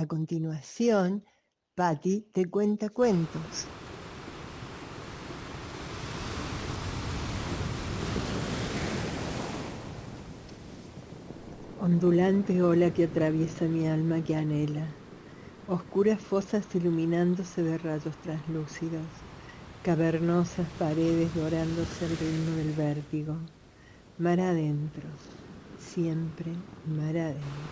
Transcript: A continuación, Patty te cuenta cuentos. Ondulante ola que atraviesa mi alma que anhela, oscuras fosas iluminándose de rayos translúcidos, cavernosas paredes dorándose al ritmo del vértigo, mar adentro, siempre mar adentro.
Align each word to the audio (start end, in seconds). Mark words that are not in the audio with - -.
A 0.00 0.06
continuación, 0.06 1.26
Patty 1.74 2.22
te 2.32 2.46
cuenta 2.46 2.88
cuentos. 2.88 3.66
Ondulante 11.76 12.62
ola 12.62 12.92
que 12.94 13.04
atraviesa 13.04 13.66
mi 13.68 13.86
alma 13.86 14.22
que 14.24 14.34
anhela, 14.36 14.86
oscuras 15.66 16.22
fosas 16.22 16.74
iluminándose 16.74 17.62
de 17.62 17.76
rayos 17.76 18.16
translúcidos, 18.22 19.26
cavernosas 19.82 20.70
paredes 20.70 21.34
dorándose 21.34 22.06
al 22.06 22.16
ritmo 22.16 22.52
del 22.52 22.72
vértigo, 22.72 23.36
mar 24.16 24.40
adentro, 24.40 25.10
siempre 25.76 26.56
mar 26.84 27.18
adentro. 27.18 27.69